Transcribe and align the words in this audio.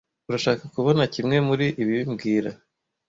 Urashaka 0.29 0.63
kubona 0.75 1.01
kimwe 1.13 1.37
muri 1.47 1.65
ibi 1.81 1.97
mbwira 2.11 2.49